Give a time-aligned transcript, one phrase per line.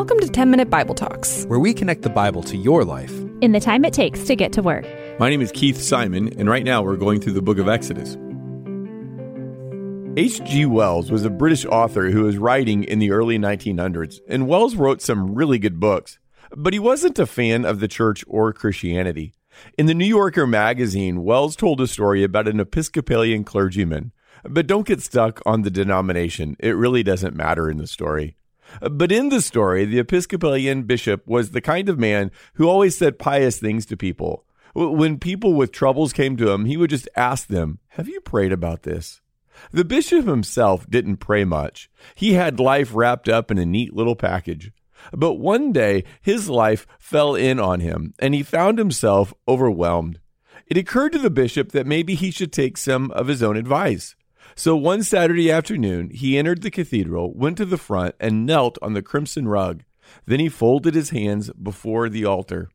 [0.00, 3.12] Welcome to 10 Minute Bible Talks, where we connect the Bible to your life
[3.42, 4.86] in the time it takes to get to work.
[5.18, 8.16] My name is Keith Simon, and right now we're going through the book of Exodus.
[10.16, 10.64] H.G.
[10.64, 15.02] Wells was a British author who was writing in the early 1900s, and Wells wrote
[15.02, 16.18] some really good books,
[16.56, 19.34] but he wasn't a fan of the church or Christianity.
[19.76, 24.12] In the New Yorker magazine, Wells told a story about an Episcopalian clergyman.
[24.44, 28.38] But don't get stuck on the denomination, it really doesn't matter in the story.
[28.80, 33.18] But in the story, the Episcopalian bishop was the kind of man who always said
[33.18, 34.44] pious things to people.
[34.74, 38.52] When people with troubles came to him, he would just ask them, Have you prayed
[38.52, 39.20] about this?
[39.72, 41.90] The bishop himself didn't pray much.
[42.14, 44.72] He had life wrapped up in a neat little package.
[45.12, 50.20] But one day, his life fell in on him, and he found himself overwhelmed.
[50.66, 54.14] It occurred to the bishop that maybe he should take some of his own advice.
[54.60, 58.92] So one Saturday afternoon, he entered the cathedral, went to the front, and knelt on
[58.92, 59.84] the crimson rug.
[60.26, 62.68] Then he folded his hands before the altar.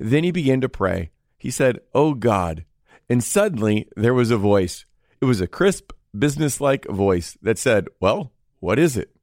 [0.00, 1.12] Then he began to pray.
[1.38, 2.64] He said, Oh God.
[3.08, 4.84] And suddenly there was a voice.
[5.20, 9.14] It was a crisp, businesslike voice that said, Well, what is it?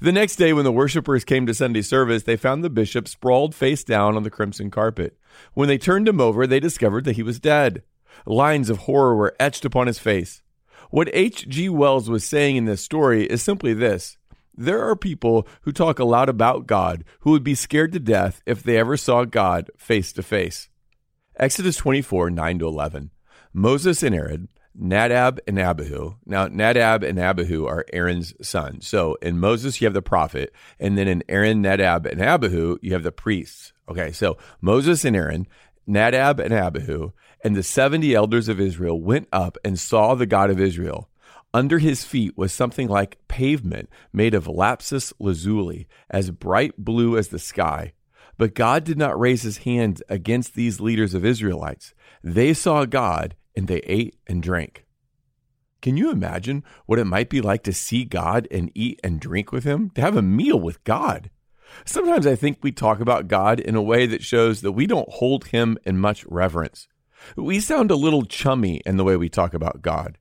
[0.00, 3.52] The next day, when the worshippers came to Sunday service, they found the bishop sprawled
[3.52, 5.18] face down on the crimson carpet.
[5.54, 7.82] When they turned him over, they discovered that he was dead.
[8.26, 10.42] Lines of horror were etched upon his face.
[10.90, 11.68] What H.G.
[11.68, 14.16] Wells was saying in this story is simply this
[14.56, 18.42] there are people who talk a lot about God who would be scared to death
[18.46, 20.68] if they ever saw God face to face.
[21.38, 23.10] Exodus 24, 9 to 11.
[23.52, 26.14] Moses and Aaron, Nadab and Abihu.
[26.24, 28.86] Now, Nadab and Abihu are Aaron's sons.
[28.86, 32.92] So in Moses, you have the prophet, and then in Aaron, Nadab, and Abihu, you
[32.92, 33.72] have the priests.
[33.88, 35.46] Okay, so Moses and Aaron,
[35.86, 37.12] Nadab and Abihu,
[37.44, 41.08] and the 70 elders of Israel went up and saw the God of Israel.
[41.54, 47.28] Under his feet was something like pavement made of lapis lazuli, as bright blue as
[47.28, 47.92] the sky.
[48.36, 51.94] But God did not raise his hand against these leaders of Israelites.
[52.22, 54.84] They saw God and they ate and drank.
[55.80, 59.52] Can you imagine what it might be like to see God and eat and drink
[59.52, 59.90] with him?
[59.90, 61.30] To have a meal with God?
[61.84, 65.08] Sometimes I think we talk about God in a way that shows that we don't
[65.08, 66.88] hold him in much reverence.
[67.36, 70.18] We sound a little chummy in the way we talk about God.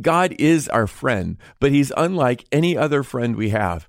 [0.00, 3.88] God is our friend, but he's unlike any other friend we have.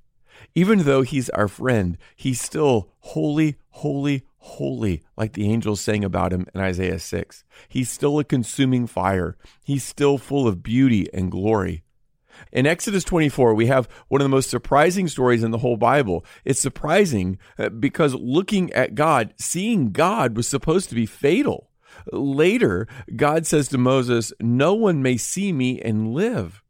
[0.53, 6.33] Even though he's our friend, he's still holy, holy, holy, like the angels sang about
[6.33, 7.43] him in Isaiah 6.
[7.69, 9.37] He's still a consuming fire.
[9.63, 11.83] He's still full of beauty and glory.
[12.51, 16.25] In Exodus 24, we have one of the most surprising stories in the whole Bible.
[16.45, 21.69] It's surprising uh, because looking at God, seeing God was supposed to be fatal.
[22.11, 26.61] Later, God says to Moses, No one may see me and live.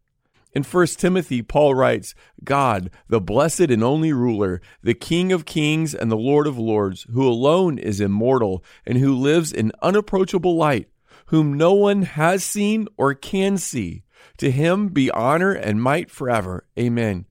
[0.53, 5.95] In 1 Timothy, Paul writes, God, the blessed and only ruler, the King of kings
[5.95, 10.89] and the Lord of lords, who alone is immortal and who lives in unapproachable light,
[11.27, 14.03] whom no one has seen or can see,
[14.37, 16.65] to him be honor and might forever.
[16.77, 17.25] Amen.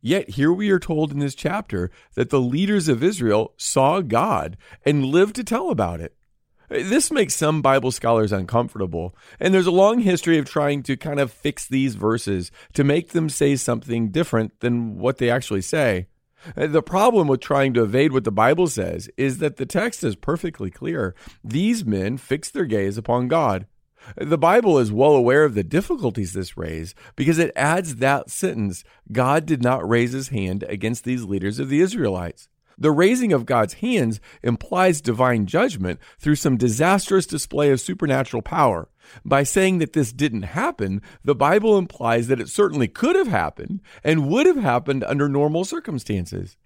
[0.00, 4.56] Yet here we are told in this chapter that the leaders of Israel saw God
[4.84, 6.14] and lived to tell about it.
[6.68, 11.18] This makes some Bible scholars uncomfortable, and there's a long history of trying to kind
[11.18, 16.08] of fix these verses to make them say something different than what they actually say.
[16.54, 20.14] The problem with trying to evade what the Bible says is that the text is
[20.14, 21.14] perfectly clear.
[21.42, 23.66] These men fixed their gaze upon God.
[24.16, 28.84] The Bible is well aware of the difficulties this raises because it adds that sentence
[29.12, 32.48] God did not raise his hand against these leaders of the Israelites.
[32.80, 38.88] The raising of God's hands implies divine judgment through some disastrous display of supernatural power.
[39.24, 43.80] By saying that this didn't happen, the Bible implies that it certainly could have happened
[44.04, 46.56] and would have happened under normal circumstances.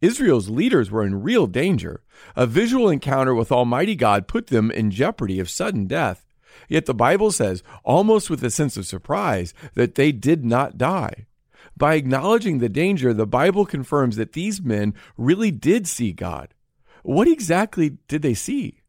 [0.00, 2.02] Israel's leaders were in real danger.
[2.36, 6.24] A visual encounter with Almighty God put them in jeopardy of sudden death.
[6.68, 11.26] Yet the Bible says, almost with a sense of surprise, that they did not die.
[11.76, 16.54] By acknowledging the danger, the Bible confirms that these men really did see God.
[17.02, 18.82] What exactly did they see?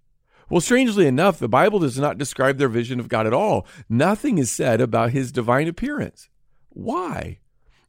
[0.49, 3.67] Well, strangely enough, the Bible does not describe their vision of God at all.
[3.87, 6.29] Nothing is said about his divine appearance.
[6.69, 7.39] Why?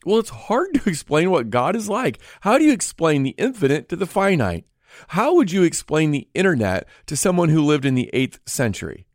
[0.04, 2.20] Well, it's hard to explain what God is like.
[2.42, 4.66] How do you explain the infinite to the finite?
[5.08, 9.06] How would you explain the internet to someone who lived in the 8th century?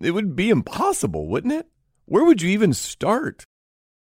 [0.00, 1.66] It would be impossible, wouldn't it?
[2.06, 3.44] Where would you even start?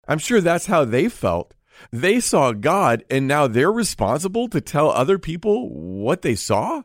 [0.07, 1.53] I'm sure that's how they felt.
[1.91, 6.83] They saw God and now they're responsible to tell other people what they saw?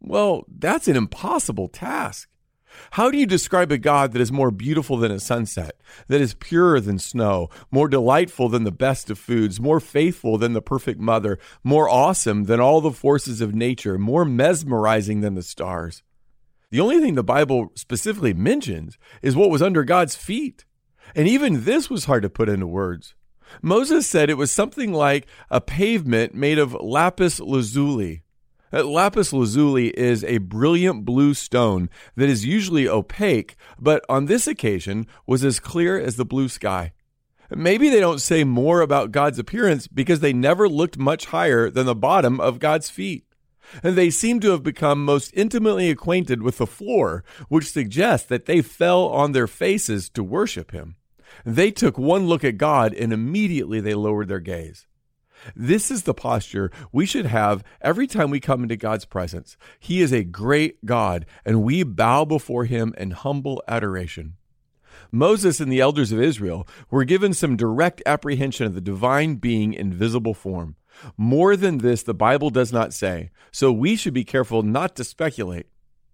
[0.00, 2.28] Well, that's an impossible task.
[2.92, 6.34] How do you describe a God that is more beautiful than a sunset, that is
[6.34, 10.98] purer than snow, more delightful than the best of foods, more faithful than the perfect
[11.00, 16.02] mother, more awesome than all the forces of nature, more mesmerizing than the stars?
[16.70, 20.64] The only thing the Bible specifically mentions is what was under God's feet.
[21.14, 23.14] And even this was hard to put into words.
[23.62, 28.22] Moses said it was something like a pavement made of lapis lazuli.
[28.72, 34.46] Uh, lapis lazuli is a brilliant blue stone that is usually opaque, but on this
[34.46, 36.92] occasion was as clear as the blue sky.
[37.50, 41.86] Maybe they don't say more about God's appearance because they never looked much higher than
[41.86, 43.24] the bottom of God's feet.
[43.82, 48.46] And they seem to have become most intimately acquainted with the floor, which suggests that
[48.46, 50.96] they fell on their faces to worship him.
[51.44, 54.86] They took one look at God and immediately they lowered their gaze.
[55.54, 59.56] This is the posture we should have every time we come into God's presence.
[59.78, 64.36] He is a great God, and we bow before him in humble adoration.
[65.10, 69.74] Moses and the elders of Israel were given some direct apprehension of the divine being
[69.74, 70.76] in visible form.
[71.16, 75.04] More than this, the Bible does not say, so we should be careful not to
[75.04, 75.66] speculate.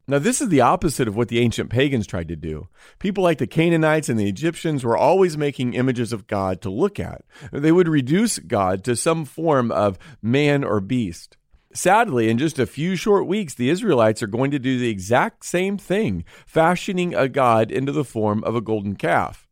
[0.08, 2.68] Now, this is the opposite of what the ancient pagans tried to do.
[2.98, 6.98] People like the Canaanites and the Egyptians were always making images of God to look
[6.98, 7.22] at.
[7.52, 11.36] They would reduce God to some form of man or beast.
[11.72, 15.44] Sadly, in just a few short weeks, the Israelites are going to do the exact
[15.44, 19.46] same thing, fashioning a God into the form of a golden calf.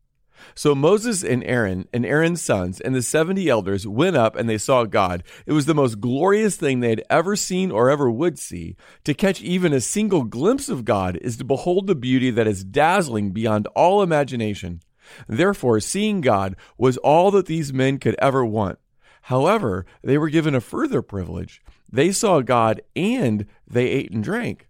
[0.55, 4.59] So Moses and Aaron and Aaron's sons and the 70 elders went up and they
[4.59, 5.23] saw God.
[5.47, 8.77] It was the most glorious thing they had ever seen or ever would see.
[9.05, 12.65] To catch even a single glimpse of God is to behold the beauty that is
[12.65, 14.81] dazzling beyond all imagination.
[15.27, 18.79] Therefore, seeing God was all that these men could ever want.
[19.23, 21.63] However, they were given a further privilege.
[21.91, 24.68] They saw God and they ate and drank.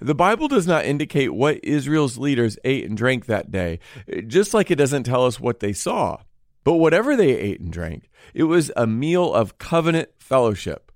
[0.00, 3.78] The Bible does not indicate what Israel's leaders ate and drank that day,
[4.26, 6.18] just like it doesn't tell us what they saw.
[6.64, 10.90] But whatever they ate and drank, it was a meal of covenant fellowship.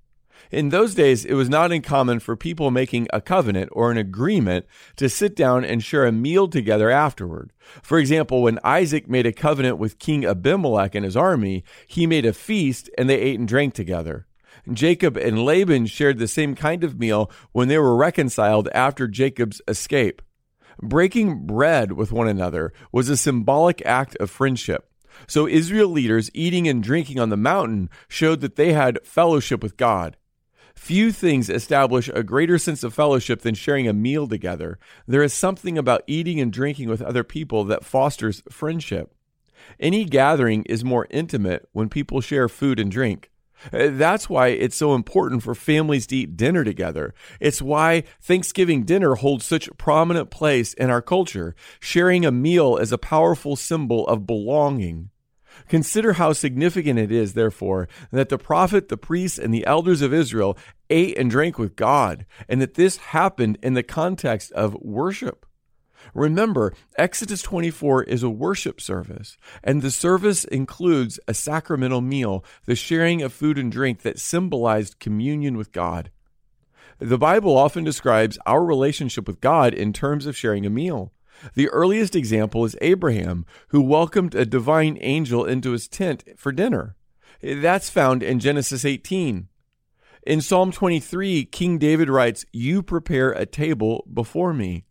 [0.51, 4.65] In those days, it was not uncommon for people making a covenant or an agreement
[4.97, 7.53] to sit down and share a meal together afterward.
[7.83, 12.25] For example, when Isaac made a covenant with King Abimelech and his army, he made
[12.25, 14.27] a feast and they ate and drank together.
[14.73, 19.63] Jacob and Laban shared the same kind of meal when they were reconciled after Jacob's
[19.69, 20.23] escape.
[20.81, 24.91] Breaking bread with one another was a symbolic act of friendship.
[25.27, 29.77] So Israel leaders eating and drinking on the mountain showed that they had fellowship with
[29.77, 30.17] God.
[30.77, 34.79] Few things establish a greater sense of fellowship than sharing a meal together.
[35.09, 39.13] There is something about eating and drinking with other people that fosters friendship.
[39.81, 43.33] Any gathering is more intimate when people share food and drink.
[43.73, 47.15] Uh, that's why it's so important for families to eat dinner together.
[47.41, 51.55] It's why Thanksgiving dinner holds such a prominent place in our culture.
[51.81, 55.11] Sharing a meal is a powerful symbol of belonging.
[55.69, 60.15] Consider how significant it is, therefore, that the prophet, the priests, and the elders of
[60.15, 60.57] Israel
[60.89, 65.45] ate and drank with God, and that this happened in the context of worship.
[66.15, 72.77] Remember, Exodus 24 is a worship service, and the service includes a sacramental meal, the
[72.77, 76.11] sharing of food and drink that symbolized communion with God.
[76.99, 81.13] The Bible often describes our relationship with God in terms of sharing a meal.
[81.55, 86.97] The earliest example is Abraham, who welcomed a divine angel into his tent for dinner.
[87.41, 89.49] That's found in Genesis 18.
[90.27, 94.85] In Psalm 23, King David writes, You prepare a table before me.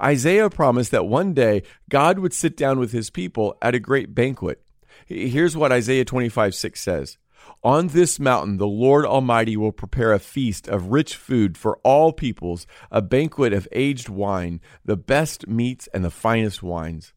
[0.00, 4.14] Isaiah promised that one day God would sit down with his people at a great
[4.14, 4.62] banquet.
[5.06, 7.18] Here's what Isaiah 25 6 says
[7.62, 12.12] On this mountain, the Lord Almighty will prepare a feast of rich food for all
[12.12, 17.12] peoples, a banquet of aged wine, the best meats and the finest wines.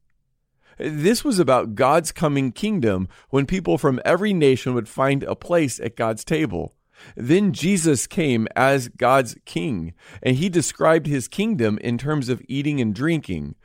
[0.78, 5.78] This was about God's coming kingdom when people from every nation would find a place
[5.80, 6.74] at God's table.
[7.16, 12.80] Then Jesus came as God's king, and he described his kingdom in terms of eating
[12.82, 13.56] and drinking.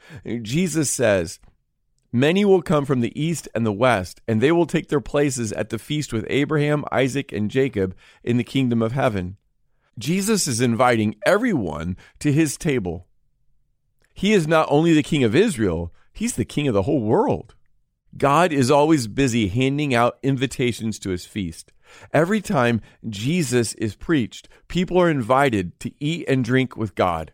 [0.42, 1.40] Jesus says,
[2.12, 5.52] Many will come from the east and the west, and they will take their places
[5.52, 9.36] at the feast with Abraham, Isaac, and Jacob in the kingdom of heaven.
[9.98, 13.08] Jesus is inviting everyone to his table.
[14.14, 17.54] He is not only the king of Israel, he's the king of the whole world.
[18.16, 21.72] God is always busy handing out invitations to his feast.
[22.12, 27.32] Every time Jesus is preached, people are invited to eat and drink with God.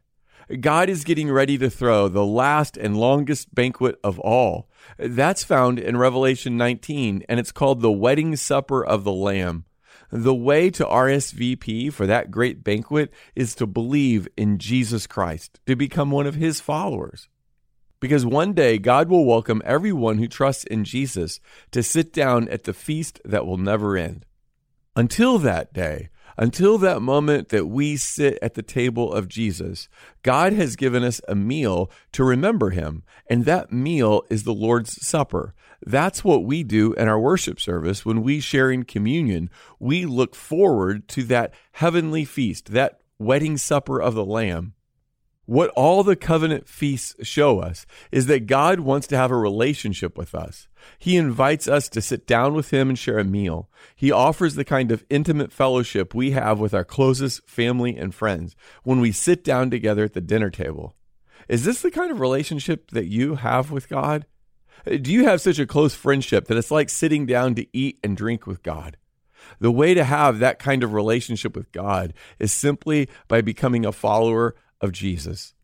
[0.61, 4.69] God is getting ready to throw the last and longest banquet of all.
[4.99, 9.65] That's found in Revelation 19, and it's called the wedding supper of the Lamb.
[10.11, 15.77] The way to RSVP for that great banquet is to believe in Jesus Christ, to
[15.77, 17.29] become one of his followers.
[18.01, 21.39] Because one day God will welcome everyone who trusts in Jesus
[21.71, 24.27] to sit down at the feast that will never end.
[25.01, 29.89] Until that day, until that moment that we sit at the table of Jesus,
[30.23, 35.03] God has given us a meal to remember Him, and that meal is the Lord's
[35.07, 35.55] Supper.
[35.81, 39.49] That's what we do in our worship service when we share in communion.
[39.79, 44.75] We look forward to that heavenly feast, that wedding supper of the Lamb.
[45.51, 50.17] What all the covenant feasts show us is that God wants to have a relationship
[50.17, 50.69] with us.
[50.97, 53.69] He invites us to sit down with Him and share a meal.
[53.97, 58.55] He offers the kind of intimate fellowship we have with our closest family and friends
[58.85, 60.95] when we sit down together at the dinner table.
[61.49, 64.27] Is this the kind of relationship that you have with God?
[64.87, 68.17] Do you have such a close friendship that it's like sitting down to eat and
[68.17, 68.99] drink with God?
[69.59, 73.91] The way to have that kind of relationship with God is simply by becoming a
[73.91, 75.55] follower of Jesus.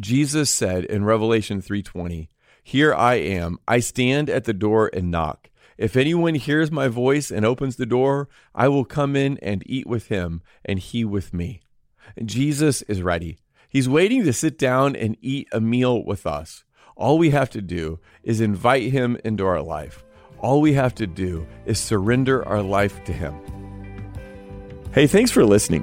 [0.00, 2.28] Jesus said in Revelation 3:20,
[2.62, 3.58] "Here I am.
[3.68, 5.50] I stand at the door and knock.
[5.76, 9.86] If anyone hears my voice and opens the door, I will come in and eat
[9.86, 11.62] with him and he with me."
[12.24, 13.38] Jesus is ready.
[13.68, 16.64] He's waiting to sit down and eat a meal with us.
[16.96, 20.04] All we have to do is invite him into our life.
[20.38, 23.34] All we have to do is surrender our life to him.
[24.92, 25.82] Hey, thanks for listening.